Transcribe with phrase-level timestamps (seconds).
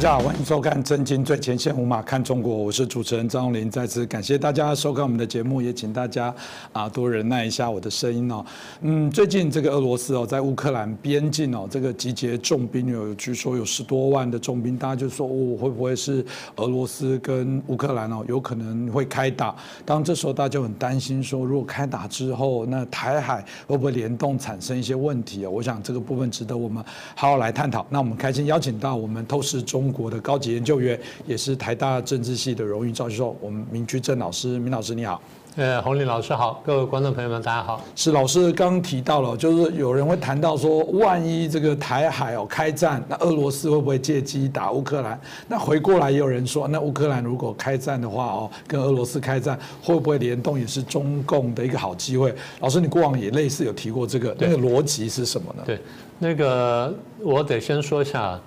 [0.00, 3.70] 大家好，欢迎收看《震惊最前线》，无马看中国，我是主持人张荣林。
[3.70, 6.34] 再次感谢大家收看我们的节目，也请大家
[6.72, 8.42] 啊多忍耐一下我的声音哦。
[8.80, 16.24] 嗯，最近这个俄罗斯哦，在乌克兰边境哦，这个集结重兵有，据说有十多万的重兵，大家就说哦，会不会是
[16.56, 19.54] 俄罗斯跟乌克兰哦，有可能会开打？
[19.84, 25.50] 当这时候大家就很担心说，如果开打之后，那台海会不会联动产生一些问题啊？
[25.50, 26.82] 我想这个部分值得我们
[27.14, 27.86] 好好来探讨。
[27.90, 35.20] 那我们开心邀请到我们透视中国的高级研究员，也是台大政治系的荣誉教授，我们明居正老师，明老师你好。
[35.56, 37.84] 呃，洪林老师好，各位观众朋友们，大家好。
[37.96, 45.20] 是老师刚刚提到了，就是有人会谈到说，万一这个台海哦开战，那俄罗斯会不会借机打乌克兰？
[45.48, 52.32] 那回过来也有人说，那乌克兰如果开战的话哦，跟俄罗斯开战，会不会联动也是中共的一个好机会？
[52.60, 55.64] 老师，你过往也类似有提过这个，那个逻辑是什么呢？
[55.66, 55.80] 对，
[56.20, 58.40] 那个我得先说一下。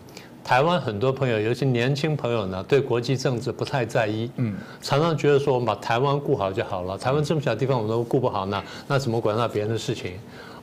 [0.43, 6.97] 台湾很多朋友，尤其年轻朋友呢，对国际政治不太在意，嗯，常常觉得说我们把台湾顾好就好了。
[6.97, 10.13] 台湾这么小地方我们都顾不好呢，那怎么管到别人的事情？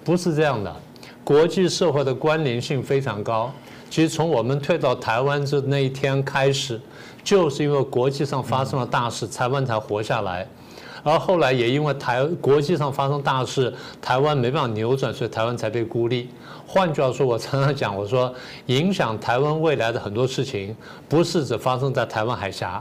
[0.04, 0.74] 不是这样的，
[1.24, 3.50] 国际社会的关联性非常高。
[3.88, 6.78] 其实从我们退到台湾这那一天开始，
[7.24, 10.46] 就是因为国际上发生了大事，台湾才活下来。
[11.02, 16.28] 而后来也因为台国际上发生大事，台湾没办法扭转，所以台湾才被孤立。
[16.72, 18.32] 换句话说，我常常讲，我说
[18.66, 20.76] 影响台湾未来的很多事情，
[21.08, 22.80] 不是只发生在台湾海峡。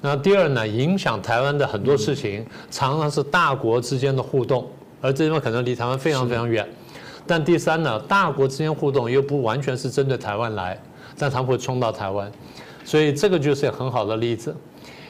[0.00, 4.66] 那第二呢，影响台湾的很多事情，常常是大国之间的互动，
[5.02, 6.66] 而这地方可能离台湾非常非常远。
[7.26, 10.80] 但第三呢，大国之间互动又不完全是针对台湾来，
[11.18, 12.32] 但他们会冲到台湾，
[12.86, 14.56] 所以这个就是很好的例子。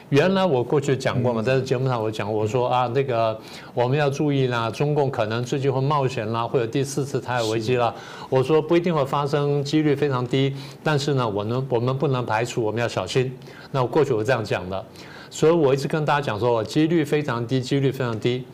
[0.09, 3.35] 原来我过去讲过嘛，在节目上我讲，我说啊，那个
[3.73, 7.91] 我们要注意啦，中共可能最近会冒险啦，会有第四次台海危机啦。
[8.29, 13.35] 我说不一定会发生，几率非常低，但是呢，我能我们不能排除，我们要小心。
[13.71, 14.85] 那我过去我这样讲的，
[15.31, 18.45] 所以我一直跟大家讲说，几率非常低，几率非常低。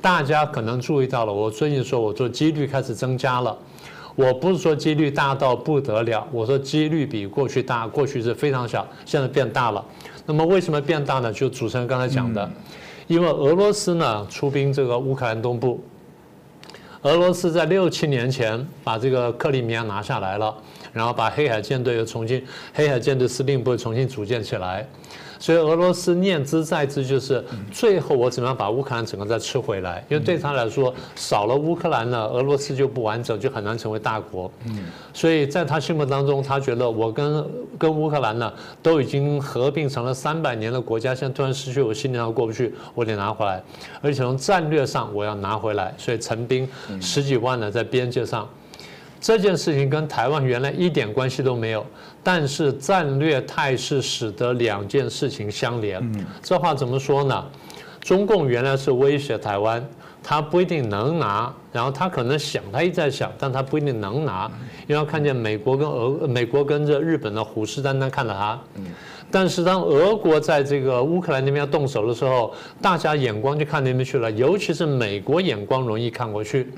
[0.00, 3.58] 大家可能注意到了，我最近说我做几率开始增加了。
[4.16, 9.82] 我不是说几率大到不得了，我说几率比过去大，过去是非常小，现在变大了。
[10.30, 11.32] 那么为什么变大呢？
[11.32, 12.48] 就主持人刚才讲的，
[13.08, 15.82] 因为俄罗斯呢出兵这个乌克兰东部，
[17.02, 20.56] 俄罗斯在六七年前把这个克里米亚拿下来了，
[20.92, 22.40] 然后把黑海舰队又重新，
[22.72, 24.86] 黑海舰队司令部重新组建起来。
[25.40, 27.42] 所以俄罗斯念之在之，就是
[27.72, 30.04] 最后我怎么样把乌克兰整个再吃回来？
[30.10, 34.52] 因为对他来说，少了乌克兰呢，俄罗斯就不完整，就很难成为大国。
[34.66, 34.84] 嗯，
[35.14, 37.44] 所以在他心目当中，他觉得我跟
[37.78, 38.52] 跟乌克兰呢
[38.82, 43.62] 都已经合并成了三百年的国家，现在突然失去，我心里上过不去，我得拿回来，
[44.02, 46.68] 而且从战略上我要拿回来，所以陈兵
[47.00, 48.46] 十几万呢在边界上。
[49.22, 51.84] 这件事情跟台湾原来一点关系都没有，
[52.22, 56.26] 但是战略态势使得两件事情相连。
[56.42, 57.44] 这话怎么说呢？
[58.00, 59.86] 中共原来是威胁台湾，
[60.22, 64.50] 他不一定能拿，然后他可能想，他一直在想，但他不一定能拿，
[64.86, 68.58] 因为看见美国跟俄、美国跟着日本的虎视眈眈看着他。
[69.30, 76.72] 但是当俄国在这个乌克兰那边要动手的时候，大家眼光就看那边去了，尤其是美国眼光容易看过去。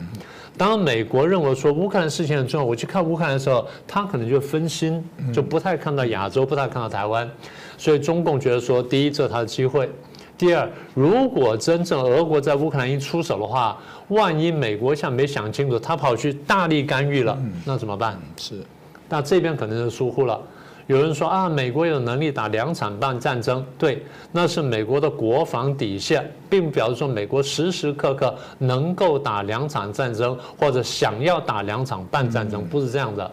[0.63, 7.29] 当美国认为说乌克兰事情很重要，我去看乌克兰的时候，他可能就分心，就不太看到亚洲，不太看到台湾。
[7.77, 9.85] 所以中共觉得说，第一，这是他的机会；
[10.39, 18.17] 第二，如果真正俄国在乌克兰一出手的话，万一美国像没想清楚，他跑去大力干预了，那怎么办？
[18.37, 18.63] 是，
[19.09, 20.41] 那这边可能就疏忽了。
[20.87, 33.31] 有人说啊，美国有能力打两场半战争，对，那是美国的国防底线，并不表示说美国时时刻刻能够打两场战争或者想要打两场半战争，不是这样的，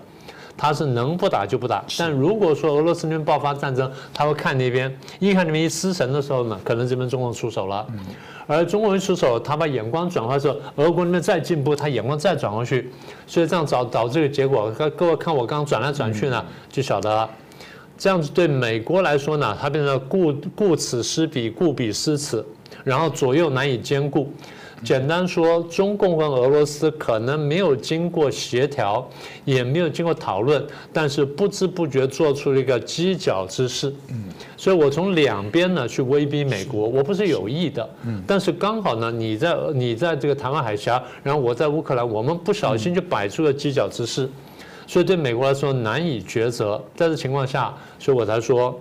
[0.56, 1.84] 他是能不打就不打。
[1.98, 7.88] 但如果说俄罗斯那边爆发战争，他会看那边，一看那边一失神的时候呢，可能这边中共出手了。
[8.51, 12.90] 而中国人出手，他把眼光转换之后，俄国那边再进步，他眼光再转过去，
[13.28, 17.30] 所以这样导导致个结果，各位看我刚刚转来转去呢，就晓得了。
[17.96, 22.44] 这样子对美国来说呢，它变成顾顾此失彼，顾彼失此，
[22.84, 24.28] 然后左右难以兼顾。
[24.84, 29.08] 简单说，中共跟俄罗斯可能没有经过协调，
[29.46, 33.94] 也没有经过讨论，但是不知不觉做出了一个犄角之势。
[34.10, 34.24] 嗯，
[34.56, 37.90] 所以我从两边呢去威逼美国，我不是有意的。
[38.06, 44.30] 嗯，但是刚好呢，你在你在这个台湾海峡，然后我在乌克兰，我们不小心就摆出了犄角之势，
[44.88, 46.82] 所以对美国来说难以抉择。
[46.96, 48.80] 在这情况下，所以我才说，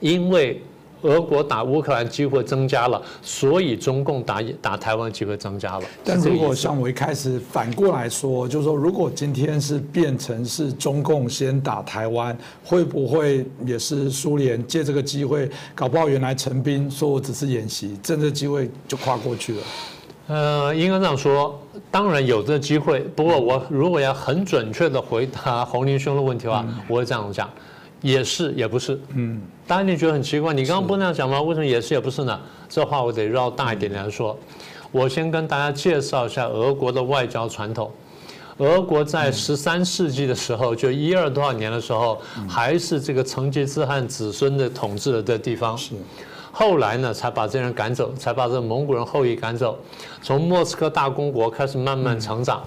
[0.00, 0.60] 因为
[1.02, 5.84] 俄国打乌克兰机会增加了，所以中共打打台湾机会增加了。
[6.04, 19.62] 但如果像我一开始反过来说，就是说，如果今天是变成是中共先打台湾，会不会也是苏联借这个机会，搞不好原来陈兵说我只是演习，趁这机会就跨过去了？
[20.28, 21.60] 呃，应该这样说，
[21.90, 23.00] 当然有这机会。
[23.00, 27.50] 不过我如果要很准确的回答洪林兄的问题的话，我会这样讲，
[28.00, 28.98] 也是也不是。
[29.14, 31.40] 嗯，当然你觉得很奇怪，你刚刚不那样讲吗？
[31.40, 32.38] 为什么也是也不是呢？
[32.68, 34.38] 这话我得绕大一点来说。
[34.90, 37.90] 我先跟大家介绍一下俄国的外交传统。
[38.58, 45.74] 俄国在十三世纪的时候，就一二多少年的时候，还是这个成吉思汗子孙的统治的地方。
[45.78, 45.94] 是。
[46.52, 49.78] 后来呢，才把这人赶走，才把这蒙古人后裔赶走。
[50.20, 52.62] 从莫斯科大公国开始慢慢成长，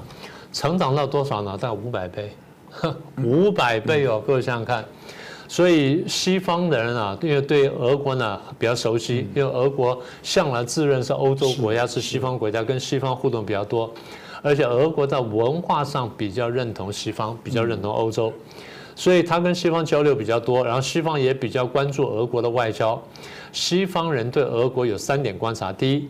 [0.52, 1.56] 成长到多少呢？
[1.56, 2.36] 大概五百倍，
[3.24, 4.20] 五百倍哦！
[4.26, 4.84] 各位想想看。
[5.48, 13.94] 所以西方的人啊，因为对俄国呢比较熟悉，因为俄国向来自认是欧洲国家，是西方国家，跟西方互动比较多，
[14.42, 18.34] 而且俄国在文化上比较认同西方，比较认同欧洲，
[18.96, 23.02] 所以他跟西方交流比较多，然后西方也比较关注俄国的外交。
[23.52, 26.10] 西方人对俄国有三点观察：第一，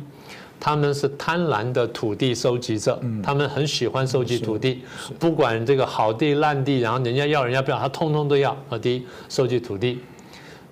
[0.59, 4.81] 他们是贪婪的土地收集者，他们很喜欢收集土地，
[5.19, 8.51] 不管这个好地烂地，然后人家要人家不要，他通通都要。
[8.69, 9.97] 啊，第一，收集土地；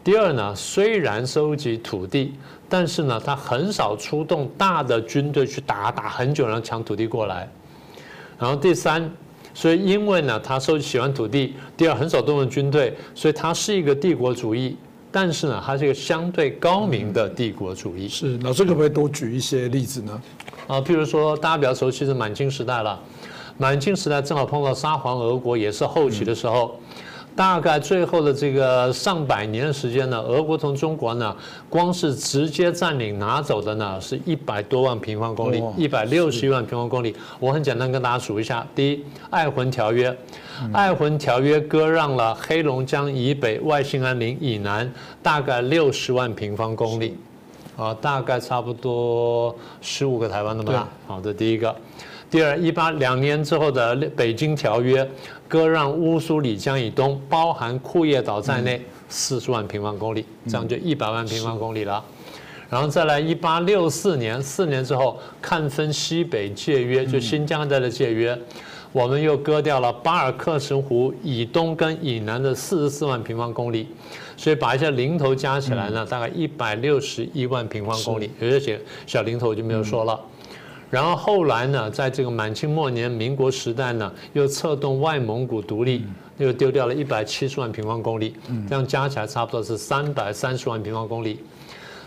[0.03, 2.33] 第二呢，虽然收集土地，
[2.67, 7.47] 但是呢，他很少出动大的军队去打，打很久然后抢土地过来。
[8.39, 9.09] 然后第三，
[9.53, 14.75] 所以因为呢，他收集喜欢土地；第二，很少动用军队，所以他是一个帝国主义。
[15.13, 18.09] 但是呢，它是一个相对高明的帝国主义。
[18.09, 20.21] 是老师可不可以多举一些例子呢？
[20.65, 22.99] 啊，譬如说大家比较熟悉的满清时代了，
[23.59, 26.79] 满清时代正好碰到沙皇俄国，也是后期的时候。
[27.35, 31.35] 大概最后的这个上百年的时间呢，俄国从中国呢，
[31.67, 37.15] 光是直接占领拿走的呢，是一百多万平方公里，一百六十一万平方公里。
[37.39, 38.95] 我很简单跟大家数一下：第一，
[39.31, 40.11] 《爱魂条约》，
[40.73, 44.91] 《爱魂条约》割让了黑龙江以北、外兴安岭以南
[45.23, 47.17] 大概六十万平方公里，
[47.75, 50.87] 啊，大概差不多十五个台湾那么大。
[51.07, 51.75] 好，这第一个。
[52.33, 55.05] 第二，一八两年之后的《北京条约》。
[55.47, 62.03] 割让乌苏里江以东，包含库页岛在内，四十万平方公里，这样就一百万平方公里了。
[62.71, 68.35] 然后再来，一八六四年，四年之后，看分西北界约，就新疆带的界约，
[68.91, 73.87] 我们又割掉了巴尔克什湖以东跟以南的四十四万平方公里，
[74.35, 80.19] 所以把一些零头加起来呢，大概一百六十一万平方公里，有些小零头我就没有说了。
[80.93, 86.05] 然后后来呢，在这个满清末年、民国时代呢，又策动外蒙古独立，
[86.37, 88.35] 又丢掉了一百七十万平方公里，
[88.69, 91.39] 这样加起来差不多是三百三十万平方公里。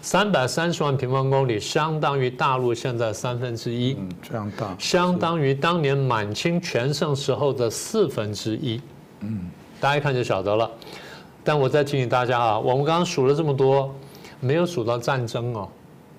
[0.02, 8.80] 三百三十万平方公里相当于大陆现在三分之一，这样大，相当于当年满清全盛时候的四分之一。
[9.22, 9.50] 嗯，
[9.80, 10.70] 大家一看就晓得了。
[11.42, 13.92] 但我再提醒大家啊，我们刚刚数了这么多，
[14.38, 15.68] 没有数到战争哦。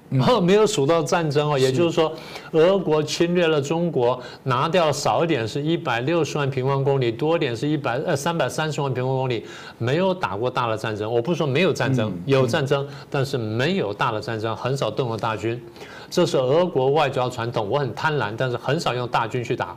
[0.09, 2.11] 没有数到战争哦，也就是说，
[2.51, 9.45] 俄国侵略了中国，拿掉少一点是一百六十万平方公里，多一点是一百呃三百三十万平方公里，
[9.77, 11.11] 没有打过大的战争。
[11.11, 15.61] 我不是说没有战争，有战争，但是没有大的战争，很少动用大军，
[16.09, 17.69] 这是俄国外交传统。
[17.69, 19.75] 我很贪婪，但是很少用大军去打。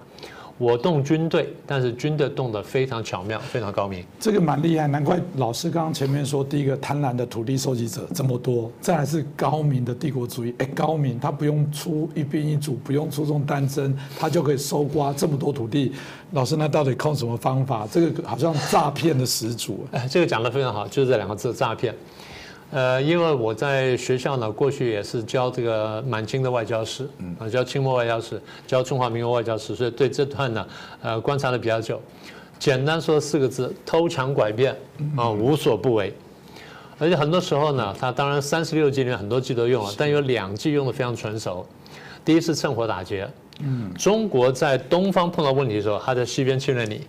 [0.61, 4.05] 我动军队，但是军队动得非常巧妙，非常高明。
[4.19, 10.55] 这个蛮厉害，难怪老师刚刚前面说，第一个贪婪的土地收集者这么多，再来是高明的帝国主义。
[10.59, 15.95] 哎，高明，他不用出一兵一卒，不用出动单征，他就可以收刮这么多土地。
[16.33, 17.88] 老师，那到底靠什么方法？
[17.90, 19.87] 这个好像诈骗的始祖。
[19.93, 21.95] 哎，这个讲得非常好，就是这两个字，诈骗。
[22.72, 27.08] 呃，因为我在学校呢，过去也是教这个满清的外交史，
[27.38, 30.66] 啊，教清末外交史，教中华民国外交史，所以对这段呢，
[31.02, 32.00] 呃，观察的比较久。
[32.60, 34.76] 简单说四个字：偷抢拐骗，
[35.16, 36.14] 啊，无所不为。
[36.98, 41.66] 而且很多时候呢，他当然三十六计里面很多计都用了，但有两计用的非常纯熟。
[42.24, 43.28] 第一是趁火打劫，
[43.60, 47.00] 嗯，中国在东方碰到问题的时候，他在西边侵略你。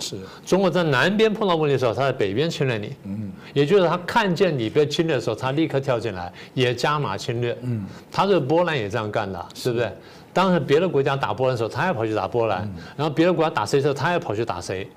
[0.00, 0.16] 是。
[0.44, 9.72] 中国在南边碰到问题的时候，他在北边侵略你，嗯，也就是他看见你被侵略的时候，他立刻跳进来，也加码侵略，嗯，他这个波兰也这样干的，是。
[9.72, 9.90] 不是？
[10.32, 12.60] 当时别的国家打波兰的时候，他也跑去打波兰，
[12.96, 14.88] 然后别的国家打谁的时候，他也跑去打谁，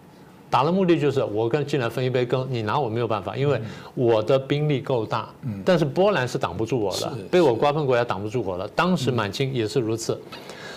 [0.48, 3.60] 打的目的就是我跟进来分一杯羹，你拿我没有办法，因为
[3.96, 10.16] 我的兵力够大，嗯，但是波兰是挡不住我的，被我瓜分国家挡不住我了，当时满清也是如此，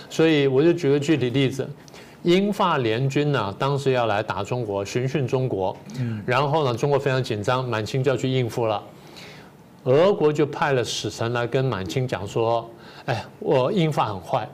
[0.09, 1.69] 所以我就举个具体例子。
[2.23, 5.77] 英法联军呢，当时要来打中国，巡训中国，
[6.25, 8.83] 然后呢，中国非常紧张，满清就要去应付了。
[9.85, 12.69] 俄国就派了使臣来跟满清讲说
[13.07, 14.49] ：“哎，我英法很坏，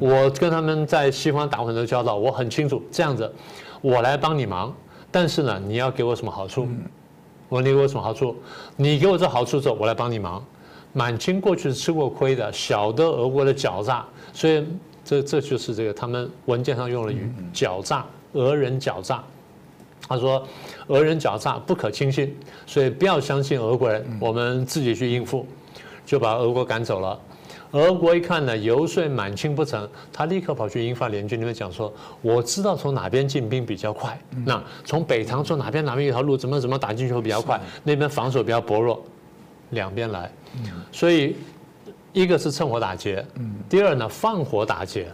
[0.00, 2.82] 我跟他们在西方打过很多交道，我很清楚。
[2.90, 3.30] 这样子，
[3.82, 4.74] 我来帮你忙，
[5.10, 6.66] 但是呢，你要给我什么好处？
[7.50, 8.34] 我你给我什么好处？
[8.76, 10.42] 你给我这好处之后，我来帮你忙。
[10.94, 14.66] 满清过去是吃过亏的，晓得俄国的狡诈，所以
[15.08, 19.24] 这这就是这个他们文件上用了语狡诈，俄人狡诈。
[20.06, 20.46] 他说，
[20.88, 22.36] 俄人狡诈，不可轻信，
[22.66, 25.46] 所以不要相信俄国人，我们自己去应付，
[26.04, 27.18] 就把俄国赶走了。
[27.70, 39.02] 俄国一看呢，游说满清不成，他立刻跑去英法联军那边讲说，我知道从哪边进兵比较快，那从北塘从哪边哪边一条路怎么怎么打进去会比较快，那边防守比较薄弱，
[39.70, 40.30] 两边来，
[40.92, 41.34] 所以
[42.18, 45.06] 一个是趁火打劫，嗯第二呢放火打劫。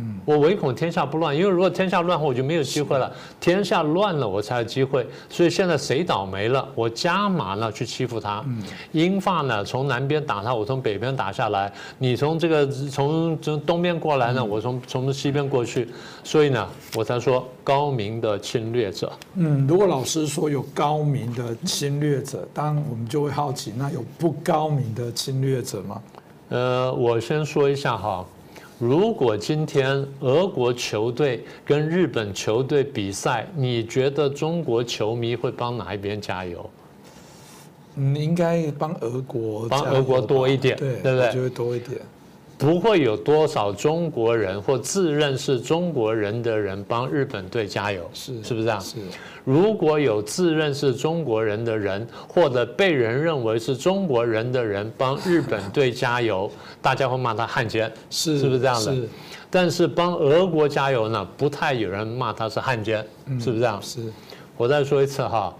[0.00, 3.12] 嗯我唯恐天下不乱，因为如果天下乱后，我就没有机会了。
[3.40, 5.04] 天下乱了，我才有机会。
[5.28, 8.44] 所以现在谁倒霉了，我加码呢去欺负他。
[8.92, 11.72] 英法呢从南边打他，我从北边打下来。
[11.98, 15.88] 你从这个从从东边过来呢，我从从西边过去。
[16.22, 19.10] 所以呢，我才说高明的侵略者。
[19.34, 26.00] 嗯，如果老师说有高明的侵略者，当然我们就会好奇，那有不高明的侵略者吗？
[26.50, 28.24] 呃，我先说一下哈。
[28.78, 36.70] 如果今天俄国球队跟日本球队比赛，你觉得中国球迷会帮哪一边加油？
[37.96, 41.32] 嗯，应该帮俄国，帮俄国多一点，对对不对？
[41.32, 42.00] 就会多一点。
[42.58, 48.80] 不会有多少中国人或自认是中国人的人帮日本队加油，是是不是这样？
[48.80, 48.96] 是。
[49.44, 56.50] 如果有自认是中国人的人，或者被人认为是中国人的人帮日本队加油，
[56.82, 58.94] 大家会骂他汉奸，是是不是这样的？
[58.94, 59.08] 是。
[59.48, 63.06] 但是帮俄国加油呢，不太有人骂他是汉奸，
[63.40, 63.80] 是不是这样？
[63.80, 64.00] 是。
[64.56, 65.54] 我再说一次哈。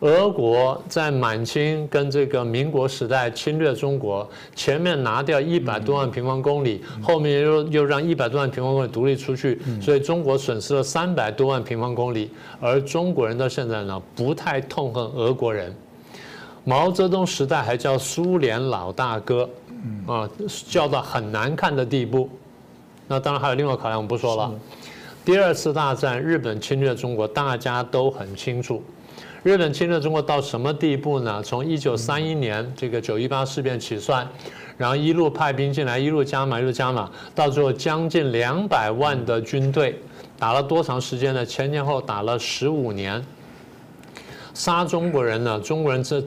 [0.00, 12.30] 俄国在满清跟这个民国时代侵略中国，前面拿掉一百多万平方公里，后面又又让一百多万平方公里独立出去，所以中国损失了三百多万平方公里。
[12.60, 15.74] 而中国人到现在呢，不太痛恨俄国人。
[16.64, 19.48] 毛泽东时代还叫苏联老大哥，
[20.06, 20.28] 啊，
[20.70, 22.26] 叫到很难看的地步。
[23.06, 24.50] 那当然还有另外考量，我们不说了。
[25.26, 28.82] 第二次大战，日本侵略中国，大家都很清楚。
[29.42, 31.42] 日本侵略中国到什么地步呢？
[31.42, 34.28] 从一九三一年这个九一八事变起算，
[34.76, 39.98] 然后一路派兵进来，一路加码，一路加码，到最后将近两百万的军队，
[40.38, 41.44] 打了多长时间呢？
[41.44, 43.24] 前前后打了十五年，
[44.52, 45.58] 杀中国人呢？
[45.60, 46.22] 中国人这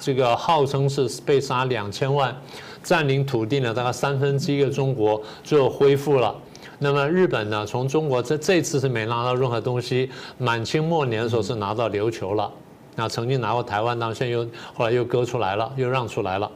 [0.00, 2.36] 这个号称是被杀两千万，
[2.82, 6.34] 占领土地呢大概三分之一的中国，最后恢复了。
[6.82, 7.66] 那么日本呢？
[7.66, 10.10] 从中国这这次是没拿到任何东西。
[10.38, 12.50] 满清末年的时候是拿到琉球了，
[12.96, 16.50] 那曾经拿过台湾，当现又后来又割出来了，又让出来了。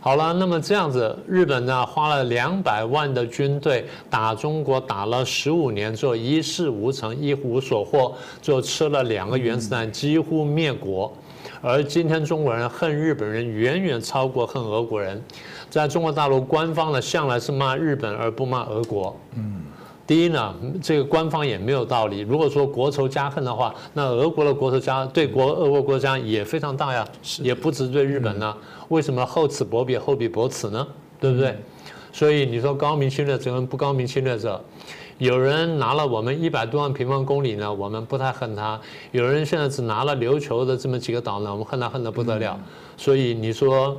[0.00, 11.12] 好了，那么这样子，日本呢花了两百万的军队打中国，打了十五年之后一事无成，一无所获，就吃了两个原子弹，几乎灭国。
[11.62, 15.22] 而今天中国人恨日本人远远超过恨俄国人。
[15.68, 19.14] 在中国大陆，官方呢向来是骂日本而不骂俄国。
[19.36, 19.60] 嗯，
[20.06, 22.20] 第一呢，这个官方也没有道理。
[22.20, 27.06] 如果说国仇家恨的话，那俄国的国仇家对国俄国国家也非常大呀，
[27.40, 28.56] 也不止对日本呢。
[28.88, 30.86] 为什么厚此薄彼，厚彼薄此呢？
[31.20, 31.54] 对不对？
[32.12, 34.60] 所以你说高明侵略者跟不高明侵略者，
[35.20, 38.80] 有人拿了我们一百多万平方公里呢，我们不太恨他；
[39.12, 42.58] 有人现在只拿了琉球的这么几个岛呢，我们恨他恨得不得了。
[42.96, 43.96] 所以你说。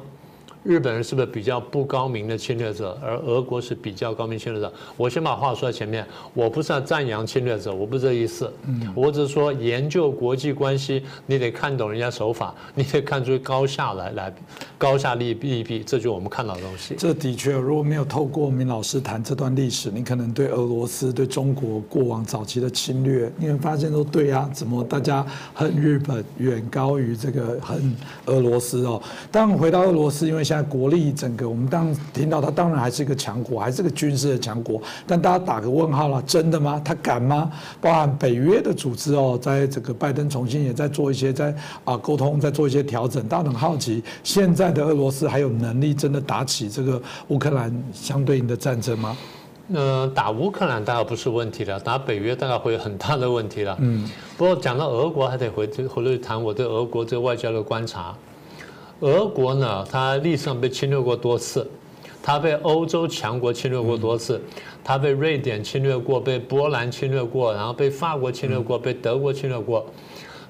[0.63, 4.71] 日本人是不是比较不高明的侵略者，而俄国是比较高明侵略者？
[4.95, 8.51] 我先把话说在前面，我不是要赞扬侵略者，我不是这意思。
[8.67, 14.31] 嗯，我只是说研究国际关系，你得看懂人家手法， 你得看出高下来，来
[14.77, 16.93] 高下利利弊，这就是我们看到的东西。
[16.95, 25.25] 这的确，如果没有透过明老师谈这段历史，你可能对俄罗斯、对中国过往早期的侵略，你会发现说，对呀，怎么大家
[25.55, 29.01] 恨日本远高于这个恨俄罗斯哦？
[29.31, 30.50] 当回到俄罗斯，因为。
[30.51, 36.81] 现在国力整个，我们当听到他当然还是一个强国，还是个军事的强国，但大家打个问号了，真的吗？
[36.83, 37.49] 他敢吗？
[37.79, 41.55] 包含北约的组织哦，在这个拜登重新也在做一些在
[41.85, 43.25] 啊沟通，在做一些调整。
[43.29, 49.15] 大家很好奇，现在的俄罗斯还有能力真的打起这个乌克兰相对应的战争吗？
[49.73, 53.77] 呃，打乌克兰大概不是问题了，打北约大概会有很大的问题了。
[53.79, 54.05] 嗯，
[54.37, 58.13] 不过讲到俄国，还得回回来谈我对俄国这个外交的观察。
[59.01, 61.67] 俄国呢，它历史上被侵略过多次，
[62.21, 64.39] 它被欧洲强国侵略过多次，
[64.83, 69.85] 它被瑞典侵略过，被波兰侵略过，然后被法国侵略过，被德国侵略过。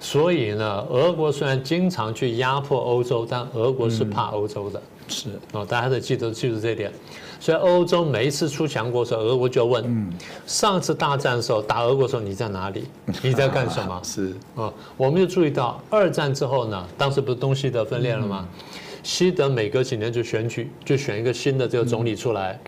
[0.01, 4.81] 所以呢，俄国虽然经常去压迫欧洲，但俄国是怕欧洲的。
[5.07, 6.91] 是哦，大家得记得记住这点。
[7.39, 10.11] 所以欧洲每一次出强国的时候，俄国就问：
[10.47, 12.85] 上次大战的时候打俄国的时候你在哪里？
[13.21, 13.99] 你在干什么？
[14.03, 18.47] 是哦，我们就注意到二战之后呢，当时不是东西德分裂了吗？
[19.03, 22.59] 西德每隔几年就选举，就选一个新的这个总理出来。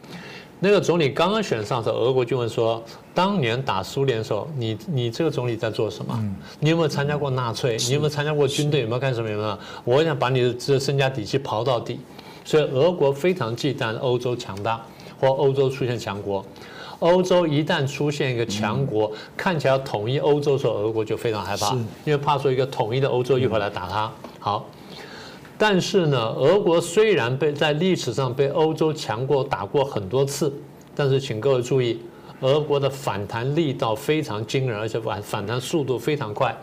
[0.64, 2.82] 那个总理刚刚选上的时候，俄国就问说：
[3.14, 6.18] 当年打苏联的时候，你你这个总理在做什么？
[6.62, 7.76] 你有没有参加过纳粹？
[7.80, 8.80] 你有没有参加过军队？
[8.80, 9.30] 有没有干什么？
[9.30, 9.60] 有没有？
[9.84, 12.00] 我想把你的这身家底气刨到底。
[12.46, 14.82] 所以俄国非常忌惮欧洲强大
[15.20, 16.46] 或欧洲出现强国。
[17.00, 21.74] 欧洲一旦出现一个强国，看起来要统一欧洲的时候，俄国就非常害怕，
[22.06, 24.10] 因为怕说一个统一的欧洲一会儿来打他。
[24.40, 24.66] 好，
[25.64, 30.54] 但是呢，俄国虽然被在历史上被欧洲强国打过很多次，
[30.94, 32.02] 但是请各位注意，
[32.42, 36.54] 俄国的反弹力道非常惊人，而且反反弹速度非常快。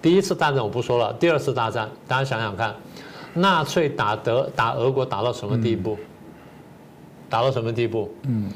[0.00, 2.74] 第一次大战我不说了，第二次大战大家想想看。
[3.34, 5.98] 纳粹打德打俄国打到什么地步？
[7.28, 8.10] 打到什么地步？
[8.22, 8.50] 嗯，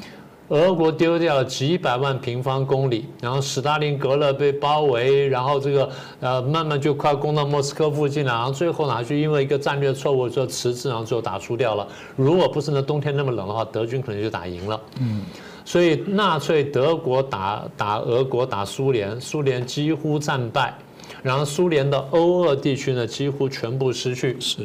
[0.48, 11.88] 俄国丢掉了几百万平方公里，然后斯大林格勒被包围，然后这个呃慢慢就快攻到莫斯科附近了，然后最后呢就因为一个战略错误就迟滞，然后最后打输掉了。
[12.14, 14.80] 如果不是那冬天那么冷的话，德军可能就打赢了。
[15.00, 15.22] 嗯，
[15.64, 20.74] 所以纳粹德国打打俄国打苏联，苏联几乎战败。
[21.22, 24.38] 然后苏联的欧俄地区呢，几乎全部失去。
[24.38, 24.58] 是，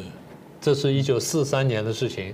[0.59, 2.33] 这是一九四三年的事情。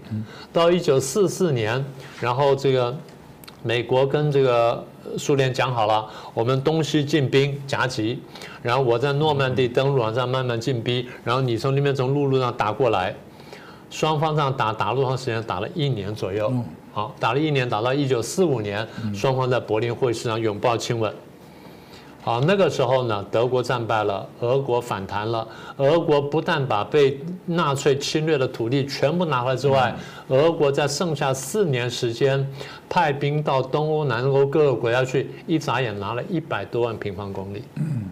[0.52, 1.84] 到一九四四年，
[2.20, 2.96] 然后这个
[3.65, 4.86] 美国跟这个
[5.17, 8.19] 苏联讲好了，我们东西进兵夹击，
[8.62, 13.15] 然后我在诺曼底登陆，上慢慢进逼，然后你从那边从陆路上打过来，
[13.89, 15.41] 双方这样打打了多长时间？
[15.41, 16.53] 打了一年左右。
[16.93, 21.12] 好，打了一年，打到一九四五年，双方在柏林会议上拥抱亲吻。
[22.25, 25.48] 好，那个时候呢，德国战败了，俄国反弹了。
[25.77, 29.96] 俄国不但把被纳粹侵略的土地全部拿回来之外，
[30.29, 32.43] 俄国在剩下四年时间，
[32.89, 37.62] 派兵到东欧、南欧各个国家去，一眨眼拿了一百多万平方公里。
[37.76, 38.10] 嗯，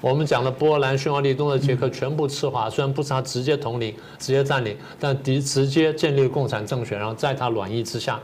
[0.00, 8.18] 我们讲的波兰、匈牙利、东德、捷克全部赤化，虽然不是他直接统领、直接占领，但敌直接建立共产政权，然后在他软意之下。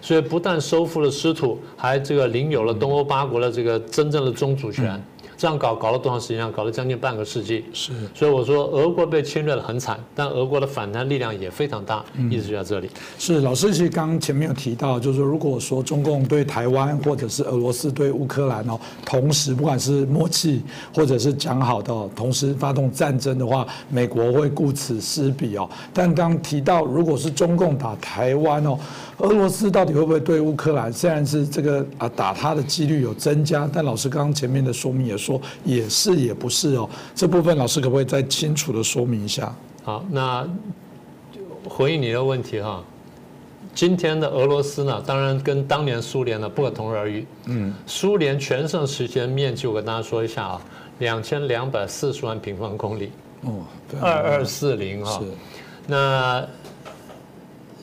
[0.00, 5.02] 所以不但收复了失土，还这个领有了东欧八国的这个真正的宗主权。
[5.40, 6.52] 这样搞搞了多长时间啊？
[6.54, 7.64] 搞了将近半个世纪。
[7.72, 12.90] 是，所以我说俄国被侵略的很惨，但俄国的反弹力量也非常大，一直就在这里。
[13.18, 20.62] 是，老师其实刚刚前面有提到，就是说如果说中共对台湾或者是俄罗斯对乌克兰哦，同时不管是默契
[20.94, 25.66] 或者是讲好的，同时发动战争的话，美国会顾此失彼哦。
[25.94, 28.78] 但刚提到如果是中共打台湾哦，
[29.16, 30.92] 俄罗斯到底会不会对乌克兰？
[30.92, 35.29] 虽然是这个啊打他的几率有增加，但老师刚刚前面的说明也说。
[35.30, 39.54] 说也是也不是哦，这部分老师可不可以再清楚的说明一下？
[39.84, 40.46] 好，那
[41.68, 42.82] 回应你的问题哈。
[43.72, 47.24] 今天的俄罗斯呢，当然跟当年苏联呢不可同日而语。
[47.46, 50.60] 嗯，苏联全盛时期的面积，我跟大家说一下啊，
[50.98, 53.12] 两千两百四十万平方公里。
[53.42, 53.64] 哦，
[54.00, 55.20] 二二四零哈。
[55.20, 55.26] 是。
[55.86, 56.44] 那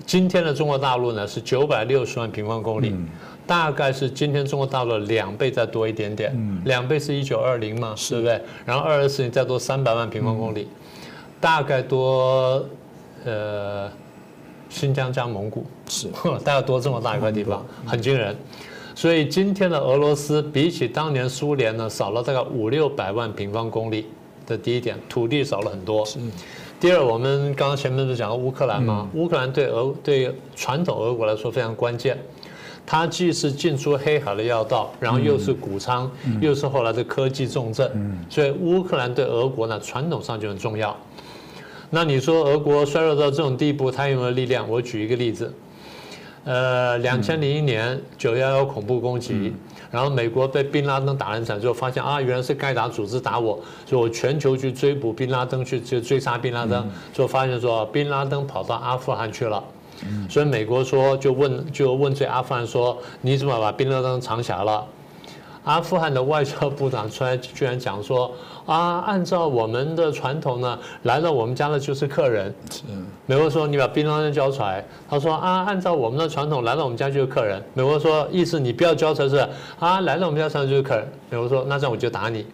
[0.05, 2.93] 今天的中国大陆呢是九百六十万平方公里。
[3.47, 8.41] 大概是今天中国大陆两倍再多一点点，两倍是一九二零嘛，对不对？
[8.65, 10.67] 然后二二四零再多三百万平方公里，
[11.39, 12.63] 大概多
[13.23, 13.89] 呃
[14.69, 16.10] 新疆加蒙古是，
[16.43, 18.36] 大概多这么大一块地方，很惊人。
[18.93, 24.07] 所以今天的俄罗斯比起当年苏联呢，少了大概五六百万平方公里
[24.45, 26.05] 这第一点，土地少了很多。
[26.79, 29.07] 第二，我们刚刚前面不是讲了乌克兰吗？
[29.13, 32.17] 乌克兰对俄对传统俄国来说非常关键。
[32.89, 40.95] 它既是进出黑海的要道，然后又是谷仓，又是后来的科技重镇，所以乌克兰对俄国呢传统上就很重要。
[41.89, 44.69] 那你说俄国衰弱到这种地步，它有没有力量？
[44.69, 45.54] 我举一个例子，
[46.45, 49.54] 呃，两千零一年九幺幺恐怖攻击，
[49.91, 59.62] 然后美国被宾拉登打了一场之后，发现啊，原来是盖达组织打我，所以我全球去追捕宾拉登，去就追杀宾拉登，就发现说宾拉登跑到阿富汗去了。
[60.29, 64.86] 所以美国说就问就问罪阿富汗说你怎么把宾拉登藏起来了？
[65.63, 68.31] 阿富汗的外交部长出来居然讲说
[68.65, 72.53] 啊，按照我们的传统呢，来到我们家的就是客人。
[72.71, 72.83] 是。
[73.25, 77.62] 美国说你把宾拉登交出来，他说啊，按照我们的传统，来到我们家就是客人。
[77.73, 79.45] 美国说意思你不要交才是
[79.77, 81.05] 啊，来到我们家就是客人。
[81.29, 82.45] 美国说那这样我就打你。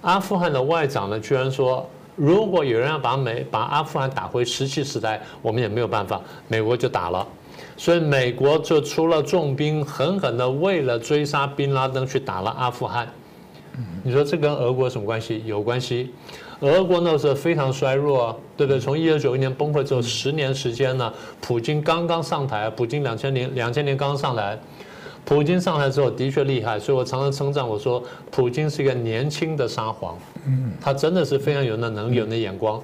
[0.00, 1.86] 阿富汗的外长呢居然说。
[2.14, 7.26] 如果有人要把美把阿富汗打回石器时代，我们也没有办法，美国就打了，
[7.76, 13.08] 所以美国就出了重兵，狠狠的为了追杀宾拉登去打了阿富汗，
[14.02, 15.42] 你说这跟俄国有什么关系？
[15.46, 16.12] 有关系。
[16.60, 18.78] 俄国那时候非常衰弱啊，对不对？
[18.78, 24.56] 从一九九一年崩溃之后，十年时间呢，普京刚刚上台，普京两千年两千年刚刚上来，
[25.24, 32.82] 普京上台之后的确厉害，所以我常常称赞我说，普京是一个年轻的沙皇，嗯，他真的是非常有那能力、有那眼光，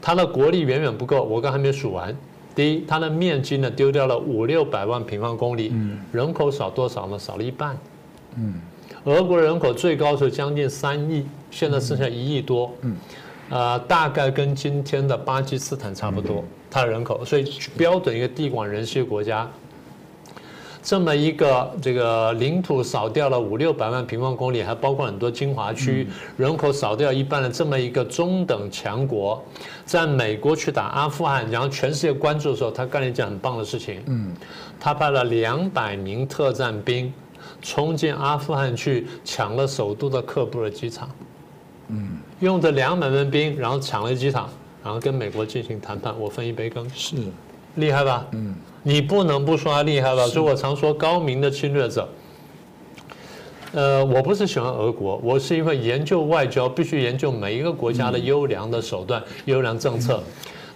[0.00, 2.14] 他的国力远远不够，我刚还没数完。
[2.54, 5.72] 第一，他的面积呢丢掉了五六百万平方公里，
[6.12, 7.18] 人口少多少呢？
[7.18, 7.76] 少了一半。
[8.36, 8.60] 嗯，
[9.04, 12.70] 俄国人口最高是将近三亿，现在剩下一亿多。
[12.82, 12.96] 嗯，
[13.48, 19.50] 呃，大概跟今天的巴基斯坦差不多，他的人口，所以标准一个地广人稀的国家。
[20.84, 29.42] 这么一个这个领土少掉了五六百万平方公里，还包括很多精华区，人口少掉一半的这么一个中等强国，
[29.86, 34.02] 在美国去打阿富汗，然后全世界关注的时候，他干了一件很棒的事情。
[34.08, 34.30] 嗯，
[34.78, 37.10] 他派了两百名特战兵
[37.62, 41.08] 冲进阿富汗去抢了首都的喀布尔机场。
[41.88, 44.50] 嗯，用这两百名兵，然后抢了机场，
[44.82, 46.86] 然后跟美国进行谈判，我分一杯羹。
[46.90, 47.16] 是，
[47.76, 48.26] 厉害吧？
[48.32, 48.54] 嗯。
[48.84, 50.26] 你不能不说他厉害吧？
[50.26, 52.08] 所以我常说高明的侵略者。
[53.72, 60.22] 呃，我不是喜欢俄国，我是因为研究外交必须研究每一个国家的优良的手段、优良政策。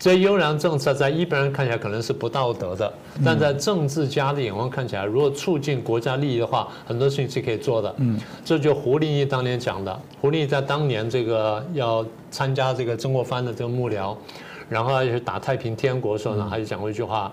[0.01, 2.93] 这些优良政策在一般人看起来可能是不道德的，
[3.25, 7.95] 但在政治家的眼光看起来，如果促进国家利益的话，很多事情是可以做的。
[7.99, 10.01] 嗯，这就胡林翼当年讲的。
[10.21, 14.17] 胡林翼在当年这个要参加这个曾国藩的这个幕僚，
[14.69, 17.33] 然后要去打太平天国的时候呢，他就讲过一句话。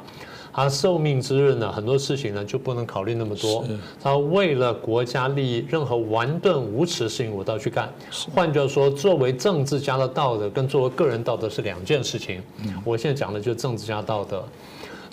[0.56, 3.66] 他受命之日呢，很多事情呢就不能考虑那么多。
[4.02, 7.94] 他为了国家利益，任何顽钝无耻的事情我都要去干。
[8.34, 12.42] 换句话说，作为政治家的道德跟作为个人道德是两件事情。
[12.86, 14.42] 我现在讲的就是政治家道德。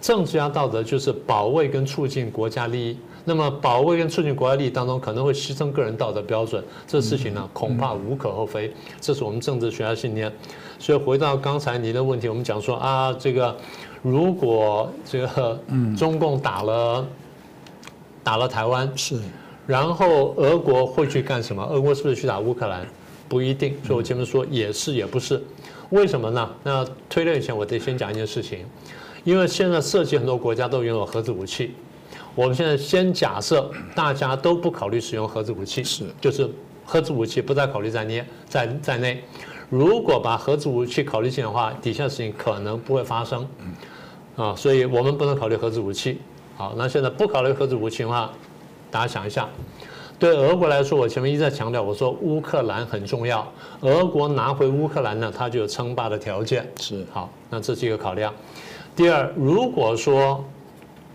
[0.00, 2.96] 政治家道德就是保卫跟促进国家利益。
[3.24, 6.62] 那么保卫跟促进国家利益当中，可能会牺牲个人道德标准。
[6.86, 8.72] 这事情呢，恐怕无可厚非。
[9.00, 10.32] 这是我们政治学家信念。
[10.78, 13.56] 所以回到刚才您的问题，我们讲说啊，这个。
[14.02, 15.58] 如果这个
[15.96, 17.06] 中共打了
[18.24, 19.20] 打了台湾，是，
[19.66, 21.62] 然后俄国会去干什么？
[21.64, 22.84] 俄国是不是去打乌克兰？
[23.28, 23.76] 不一定。
[23.84, 25.40] 所以我前面说也是也不是，
[25.90, 26.50] 为什么呢？
[26.64, 28.66] 那推论以前我得先讲一件事情，
[29.22, 31.74] 因为现在涉及很多国家都拥有核子武器。
[32.34, 36.50] 我们现在先假设大家都不考虑使用核子武器，是，就是
[36.84, 39.22] 核子武器不再考虑在内，在在内。
[39.68, 43.46] 如果把核子武器考虑进的话，底下事情可能不会发生。
[44.36, 46.18] 啊，所以我们不能考虑核子武器。
[46.56, 48.30] 好，那现在不考虑核子武器的话，
[48.90, 49.48] 大家想一下，
[50.18, 56.70] 对俄国来说，我前面一再强调，我说乌克兰很重要，俄国拿回乌克兰呢，它就有称霸的条件。
[56.78, 58.32] 是，好，那这是一个考量。
[58.94, 60.44] 第二，如果说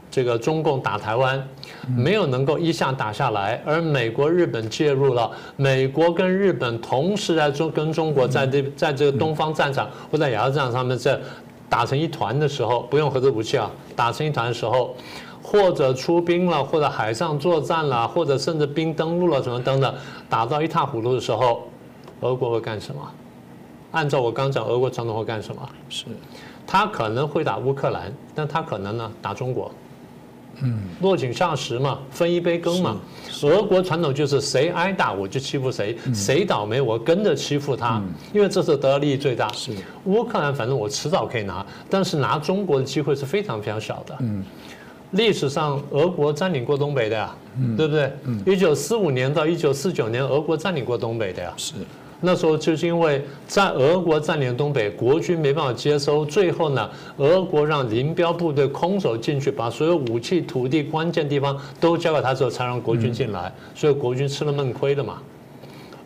[0.09, 1.47] 这个中共打台湾
[1.95, 11.19] 没有能够一下打下来，而美国、日本介入了，美国跟日本同时在中跟中国在这在这个东方战场或在亚洲战场上面在。
[11.69, 13.69] 打成一团的时候，不用核子武器啊！
[13.95, 14.95] 打成一团的时候，
[15.43, 19.93] 或者出兵了，或者海上作战了，或者甚至兵登陆了，什么等等，
[20.29, 21.63] 打到一塌糊涂的时候，
[22.21, 23.01] 俄国会干什么？
[23.91, 25.61] 按照我刚讲，俄国传统会干什么？
[25.89, 26.05] 是，
[26.65, 29.71] 他可能会打乌克兰，但他可能呢打中国。
[30.61, 32.97] 嗯，落井下石嘛，分一杯羹嘛。
[33.43, 38.01] 俄国传统就是谁挨打我就欺负谁，谁倒霉我跟着欺负他，
[38.33, 39.47] 因为这是得利益最大。
[39.53, 39.71] 是
[40.05, 44.15] 乌克兰，反正我迟早可以拿，但是拿中国的机会是非常非常小的。
[44.21, 44.43] 嗯，
[45.11, 47.35] 历史上俄国占领过东北的呀，
[47.75, 48.11] 对不对？
[48.23, 51.53] 嗯，一九四五年到一九四九年，俄国占领过东北的呀。
[51.57, 51.73] 是。
[52.21, 65.21] 那时候就是因为在俄国占领东北，国军没办法接收，最后呢，俄国让林彪部队空手进去，把所有武器、土地关键地方都交给他之后，才让国军进来，所以国军吃了闷亏的嘛。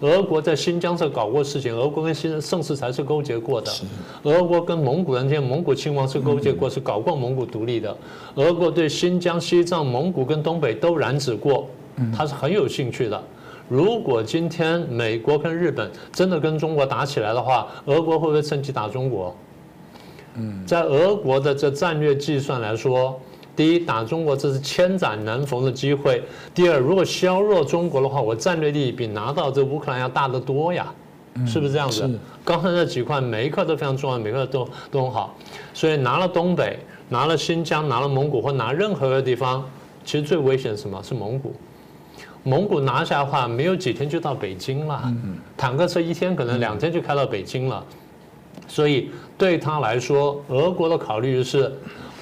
[0.02, 3.72] 俄国在新疆这搞过事情，俄国跟新盛世才是勾结过的，
[4.24, 7.96] 俄国跟蒙古人间蒙古亲王是勾结过，是搞过蒙古独立的，
[8.36, 11.68] 俄国对新疆、西藏、蒙古跟东北都染指过，
[12.14, 13.24] 他是很有兴趣的。
[13.72, 19.34] 如果今天美国跟日本真的跟中国打起来的话，俄国会不会趁机打中国？
[20.36, 23.18] 嗯，在俄国的这战略计算来说，
[23.56, 26.20] 第一打中国这是千载难逢的机会；
[26.54, 30.94] 第二，如果削弱中国的话，我战略利益比拿到这乌克兰要大得多呀，
[31.48, 32.20] 是不是这样子？
[32.44, 35.34] 刚才那几块每一块都非常重要，每一块都都很好，
[35.74, 39.64] 所以拿了东北、拿了新疆、拿了蒙古或拿任何一个地方，
[40.04, 41.54] 其实最危险是什么是蒙古？
[42.44, 45.14] 蒙古拿下的话，没有几天就到北京了。
[45.56, 47.84] 坦克车一天可能两天就开到北京了。
[48.68, 51.72] 所以对他来说，俄国的考虑是。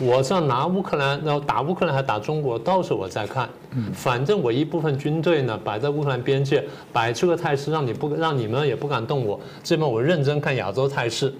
[0.01, 3.49] 我是要拿乌克兰，然后打乌克兰还打中国，到时候我再看。
[3.93, 9.37] 反正我一部分军队呢摆在乌克兰边界，摆出个态势，让你不让你们也不敢动我。
[9.61, 11.33] 这边我认真看亚洲态势。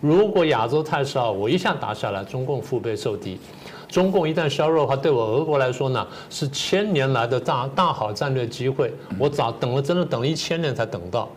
[0.00, 3.38] 如果亚洲态势啊，我一下打下来，中共腹背受敌。
[3.88, 8.92] 中共一旦削弱的话，对我俄国来说呢，是千年来的大大好战略机会。
[9.18, 11.28] 我早等了，真的等了一千年才等到，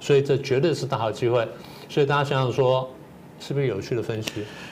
[0.00, 1.46] 所以这绝对是大好机会。
[1.88, 2.88] 所以大家想想说。
[3.38, 4.30] 是不是有趣的分析？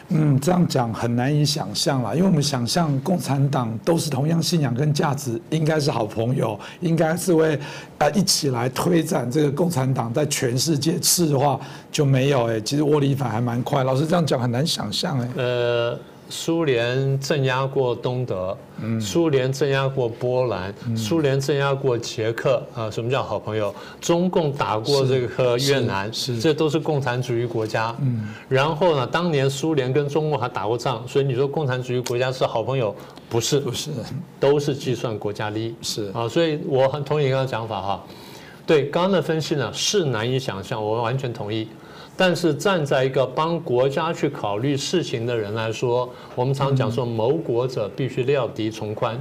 [0.08, 7.60] 嗯，这样讲很难以想象啦，因为我们想象共产党都是同样信仰跟价值，应该是好朋友，应该是会
[7.98, 11.60] 啊一起来推展这个共产党在全世界次的话，
[11.92, 13.84] 就没有哎，其实窝里反还蛮快。
[13.84, 15.28] 老师这样讲很难想象哎。
[15.36, 15.98] 呃。
[16.30, 18.56] 苏联镇压过东德，
[19.00, 23.74] 苏联镇压过波兰，苏联镇压过捷克啊，什么叫好朋友？
[24.00, 26.10] 中共打过这个越南，
[26.40, 27.94] 这都是共产主义国家。
[28.48, 32.94] 然后呢，当年苏联跟中共还打过仗，所以你说共产主义国家是好朋友？
[33.28, 33.90] 不是，不是，
[34.40, 35.74] 都是计算国家利益。
[35.82, 38.04] 是啊，所以我很同意刚刚讲法哈。
[38.66, 41.68] 对刚刚的分析呢，是难以想象，我完全同意。
[42.16, 49.20] 但是站在一个帮国家去考虑事情的人来说，我们常讲说谋国者必须料敌从宽，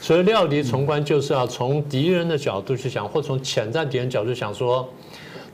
[0.00, 4.88] 所以料敌从宽就是要从敌人的角度去想，或从潜在敌人角度想说，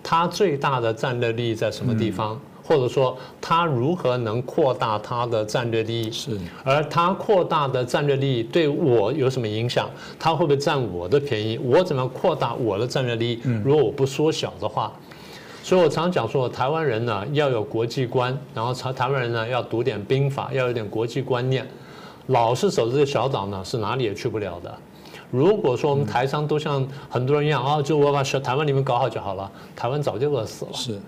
[0.02, 9.86] 他最大的战略利益在什么地方，或者说他如何能扩大他的战略利益，是，而他扩大的战略利益对我有什么影响？
[10.18, 11.58] 他会不会占我的便宜？
[11.58, 13.40] 我怎么扩大我的战略利益？
[13.62, 14.90] 如果我不缩小的话？
[15.70, 21.64] 所以我常讲说，台湾人呢要有国际观，然后台台湾人呢要读点兵法，要有点国际观念。
[22.26, 24.78] 老是守着这个小岛呢，是哪里也去不了的。
[25.30, 30.72] 如果说我们台商都像很多人一样啊，就我把小台湾里面搞好就好了，台湾早就饿死了。
[30.72, 30.98] 是，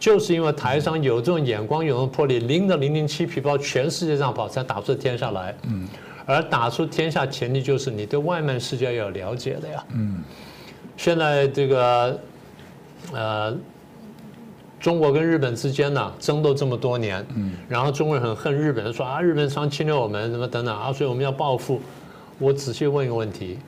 [0.00, 5.54] 就是因为台商有这种眼光，有这种魄力，拎着零零七皮包全世界上跑，才打出天下来。
[5.62, 5.86] 嗯。
[6.26, 9.84] 而打出天下前提就是你对外面世界要有了解的呀。
[9.94, 10.24] 嗯。
[10.96, 12.20] 现在这个，
[13.12, 13.56] 呃。
[14.80, 21.80] 中国跟日本之间呢争斗这么多年，嗯，然后中国人很恨日本人，说啊日本常侵略我们什么等等啊，所以我们要报复。
[22.38, 23.58] 我仔细问一个问题：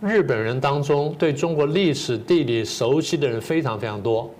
[0.00, 4.32] 日本人当中对中国历史地理熟悉的人非常非常多，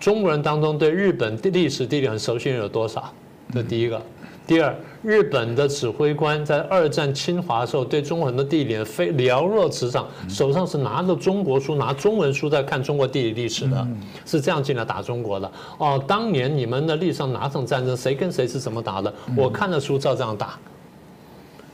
[0.00, 3.12] 中国人当中对日本历史地理很熟悉的人有多少？
[3.54, 4.02] 这第一个。
[4.46, 13.86] 第二，日本的指挥官在二战侵华的时候，对中国很多地理非了若指掌，手上是拿着中国书、拿中文书在看中国地理历史的，
[14.26, 15.50] 是这样进来打中国的。
[15.78, 19.12] 哦，当年你们的历史上哪场战争，谁跟谁是怎么打的？
[19.36, 20.58] 我看的书照这样打。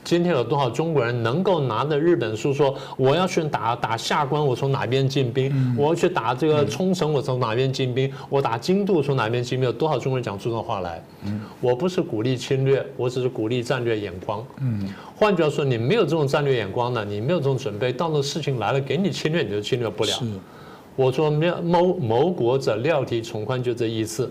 [0.09, 5.53] 今天有多少中国人能够拿着日本书说我要去打打下关，我从哪边进兵？
[5.77, 8.11] 我要去打这个冲绳，我从哪边进兵？
[8.27, 9.67] 我打京都从哪边进兵？
[9.67, 10.99] 有多少中国人讲出这种话来？
[11.61, 14.43] 我不是鼓励侵略，我只是鼓励战略眼光。
[14.61, 20.11] 嗯换句话说，你没有这种战略眼光呢，你没有这种准备，到时候事情来了给你侵略，你就侵略不了。
[20.95, 24.27] 我说谋谋国者料敌从宽，就这意思。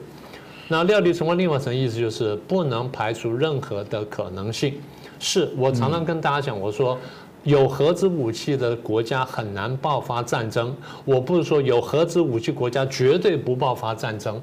[0.69, 4.75] 那料敌从宽另外一层意思就是不能排除任何的可能性。
[5.19, 6.97] 是我常常跟大家讲，我说
[7.43, 10.77] 有核子武器的国家很难爆发战争。
[11.05, 14.41] 我不是说有核子武器国家绝对不爆发战争，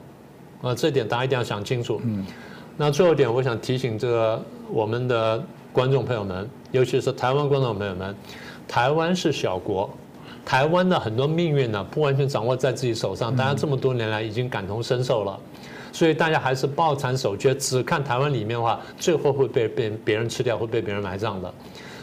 [0.62, 2.02] 啊，这点大家一定要想清楚。
[2.04, 2.26] 嗯，
[2.76, 8.14] 那最后一点，我想提醒这个我们的观众朋友们，尤其是台湾观众朋友们，
[8.68, 9.90] 台湾是小国，
[10.44, 13.34] 台湾的很多命运呢，不完全掌握在自己手上。
[13.34, 15.40] 大家这么多年来已经感同身受了。
[15.96, 21.50] 所以大家还是抱残守缺，只看台湾里面的话，最后会被被别人吃掉，会被别人埋葬的。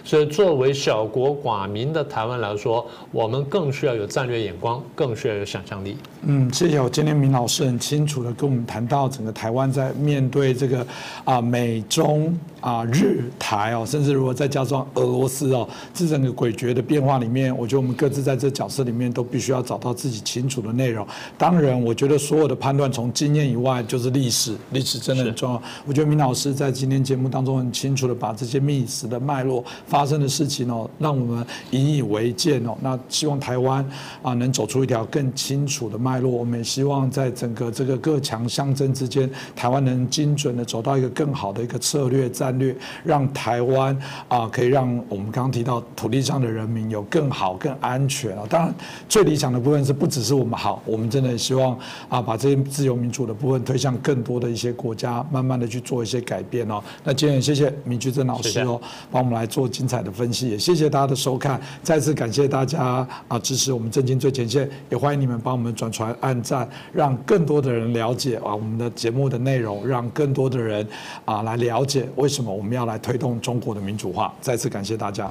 [0.02, 5.98] 所以，作为小国寡民的台湾来说，我们更需要有战略眼光，更需要有想象力。
[6.22, 6.80] 嗯，谢谢。
[6.80, 10.86] 我今天明老师很清楚的跟我们谈到整个台湾在面对这个
[11.24, 21.06] 啊美中啊日台哦，甚至如果再加上俄罗斯哦，这整个诡谲的变化里面，我觉得我们各自在这角色里面都必须要找到自己清楚的内容。
[21.36, 25.62] 当然，我觉得所有的判断从经验以外就是历史， 历史真的很重要。
[25.84, 29.62] 我觉得明老师在今天节目当中很清楚的把这些历史的脉络。
[29.86, 32.78] 发生的事情哦，让我们引以为戒哦。
[32.80, 33.84] 那希望台湾
[34.22, 36.30] 啊能走出一条更清楚的脉络。
[36.30, 43.96] 我们也希望在整个这个各强相争之间，台湾能精准的走到一个更好的一个策略战战略，让台湾
[44.28, 48.44] 啊可以让我们刚刚提到土地上的人民有更好、更安全啊。
[48.48, 48.74] 当然，
[49.08, 56.82] 最理想的部分是不只是我们好，我们真的希望啊把这些自由民主的部分推向更多的一些国家，慢慢的去做一些改变哦。
[57.04, 70.86] 那今天也谢谢明居正老师哦，帮我们来做精彩的分析，也谢谢大家的收看，再次感谢大家啊支持我们震惊最前线，也欢迎你们帮我们转传、按赞，让更多的人了解啊我们的节目的内容，让更多的人
[71.24, 72.41] 啊来了解为什么。
[72.50, 74.32] 我们要来推动中国的民主化。
[74.40, 75.30] 再次感谢大家。